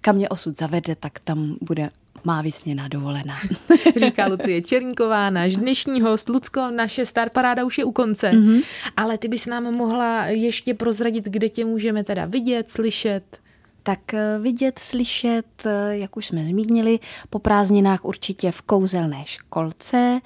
[0.00, 1.88] kam mě osud zavede, tak tam bude
[2.24, 3.36] má vysněná dovolená.
[3.96, 6.28] Říká Lucie Černková, náš dnešní host.
[6.28, 8.62] Lucko, naše star paráda už je u konce, mm-hmm.
[8.96, 13.38] ale ty bys nám mohla ještě prozradit, kde tě můžeme teda vidět, slyšet?
[13.82, 16.98] Tak eh, vidět, slyšet, eh, jak už jsme zmínili,
[17.30, 20.20] po prázdninách určitě v kouzelné školce,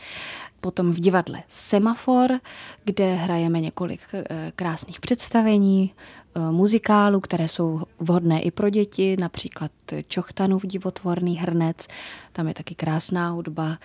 [0.64, 2.40] potom v divadle Semafor,
[2.84, 5.92] kde hrajeme několik eh, krásných představení,
[6.36, 9.70] Eh, muzikálů, které jsou vhodné i pro děti, například
[10.08, 11.86] Čochtanův divotvorný hrnec,
[12.32, 13.78] tam je taky krásná hudba,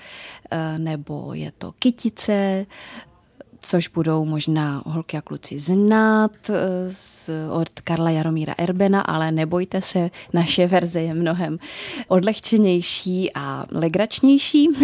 [0.51, 2.65] eh, nebo je to Kytice,
[3.59, 6.31] což budou možná holky a kluci znát
[6.89, 11.59] z, od Karla Jaromíra Erbena, ale nebojte se, naše verze je mnohem
[12.07, 14.67] odlehčenější a legračnější.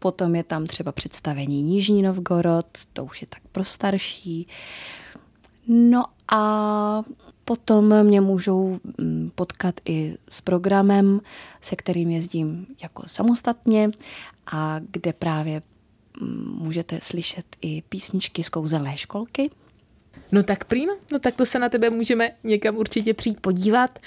[0.00, 4.46] Potom je tam třeba představení Nižní Novgorod, to už je tak pro starší.
[5.68, 7.02] No a
[7.44, 11.20] potom mě můžou mm, potkat i s programem,
[11.60, 13.90] se kterým jezdím jako samostatně
[14.52, 15.62] a kde právě
[16.20, 19.50] mm, můžete slyšet i písničky z kouzelné školky.
[20.32, 23.98] No tak prýma, no tak to se na tebe můžeme někam určitě přijít podívat.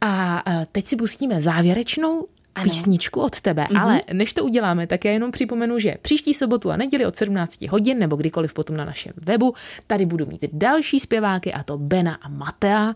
[0.00, 2.64] A teď si pustíme závěrečnou ano.
[2.64, 3.66] písničku od tebe.
[3.70, 3.80] Mm-hmm.
[3.80, 7.62] Ale než to uděláme, tak já jenom připomenu, že příští sobotu a neděli od 17
[7.62, 9.54] hodin nebo kdykoliv potom na našem webu,
[9.86, 12.88] tady budu mít další zpěváky a to Bena a Matea.
[12.88, 12.94] Uh,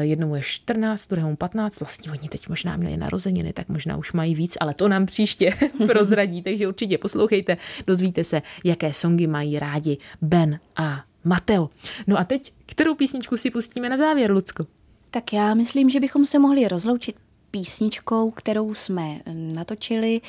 [0.00, 4.34] jednomu je 14, druhému 15, vlastně oni teď možná měli narozeniny, tak možná už mají
[4.34, 5.52] víc, ale to nám příště
[5.86, 11.70] prozradí, takže určitě poslouchejte, dozvíte se, jaké songy mají rádi Ben a Mateo.
[12.06, 14.66] No a teď, kterou písničku si pustíme na závěr, Lucko?
[15.10, 17.16] Tak já myslím, že bychom se mohli rozloučit
[17.56, 19.18] písničkou, kterou jsme
[19.54, 20.20] natočili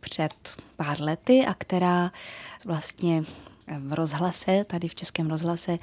[0.00, 0.34] před
[0.76, 2.10] pár lety a která
[2.64, 3.22] vlastně
[3.78, 5.78] v rozhlase, tady v Českém rozhlase,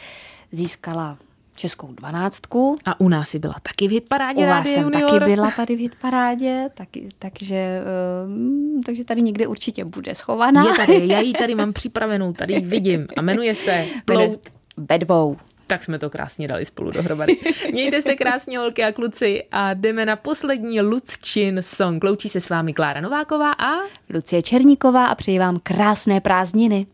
[0.52, 1.18] získala
[1.56, 2.78] českou dvanáctku.
[2.86, 5.10] A u nás si byla taky v hitparádě U vás jsem junior.
[5.10, 7.82] taky byla tady v hitparádě, taky, takže,
[8.28, 10.68] um, takže tady někde určitě bude schovaná.
[10.68, 14.40] Je tady, já ji tady mám připravenou, tady vidím a jmenuje se Plout.
[14.78, 15.38] Bedvou
[15.68, 17.38] tak jsme to krásně dali spolu dohromady.
[17.72, 22.04] Mějte se krásně, holky a kluci, a jdeme na poslední Lucčin song.
[22.04, 23.74] Loučí se s vámi Klára Nováková a
[24.10, 26.86] Lucie Černíková a přeji vám krásné prázdniny.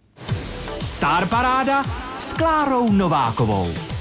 [0.81, 1.83] Star Paráda
[2.19, 3.92] s Klárou Novákovou.